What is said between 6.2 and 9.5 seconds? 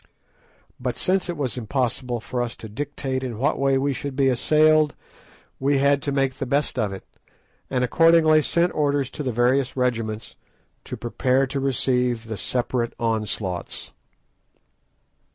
the best of it, and accordingly sent orders to the